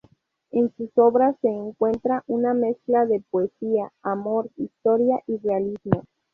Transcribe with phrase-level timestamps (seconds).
[0.49, 6.05] En sus obras se encuentra una mezcla de poesía, amor, historia y realismo.